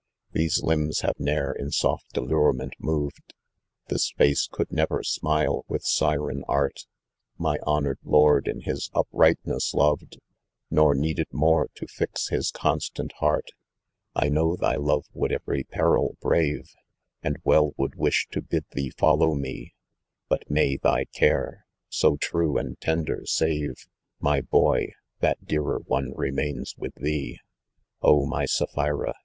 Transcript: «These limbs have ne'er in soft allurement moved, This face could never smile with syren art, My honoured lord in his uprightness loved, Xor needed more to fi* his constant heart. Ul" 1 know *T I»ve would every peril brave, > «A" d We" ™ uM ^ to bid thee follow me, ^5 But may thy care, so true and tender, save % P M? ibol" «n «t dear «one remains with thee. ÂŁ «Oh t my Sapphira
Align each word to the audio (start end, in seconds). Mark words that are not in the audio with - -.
«These 0.31 0.63
limbs 0.63 1.01
have 1.01 1.13
ne'er 1.19 1.51
in 1.53 1.69
soft 1.69 2.17
allurement 2.17 2.73
moved, 2.79 3.35
This 3.87 4.09
face 4.17 4.47
could 4.51 4.71
never 4.71 5.03
smile 5.03 5.63
with 5.67 5.83
syren 5.85 6.43
art, 6.47 6.87
My 7.37 7.59
honoured 7.67 7.99
lord 8.03 8.47
in 8.47 8.61
his 8.61 8.89
uprightness 8.95 9.75
loved, 9.75 10.17
Xor 10.73 10.95
needed 10.97 11.27
more 11.31 11.67
to 11.75 11.85
fi* 11.85 12.05
his 12.31 12.49
constant 12.49 13.11
heart. 13.19 13.49
Ul" 14.15 14.21
1 14.29 14.33
know 14.33 14.55
*T 14.55 14.65
I»ve 14.65 15.01
would 15.13 15.31
every 15.31 15.65
peril 15.65 16.17
brave, 16.19 16.73
> 16.91 16.95
«A" 17.23 17.29
d 17.29 17.35
We" 17.43 17.53
™ 17.55 17.61
uM 17.61 17.71
^ 17.91 18.29
to 18.31 18.41
bid 18.41 18.65
thee 18.71 18.89
follow 18.89 19.35
me, 19.35 19.75
^5 20.23 20.23
But 20.29 20.49
may 20.49 20.77
thy 20.77 21.05
care, 21.13 21.67
so 21.89 22.17
true 22.17 22.57
and 22.57 22.81
tender, 22.81 23.21
save 23.27 23.75
% 24.01 24.19
P 24.23 24.27
M? 24.27 24.43
ibol" 24.47 24.77
«n 25.21 25.35
«t 25.41 25.45
dear 25.45 25.77
«one 25.85 26.11
remains 26.15 26.73
with 26.75 26.95
thee. 26.95 27.37
ÂŁ 27.37 27.37
«Oh 28.01 28.23
t 28.23 28.27
my 28.29 28.45
Sapphira 28.47 29.13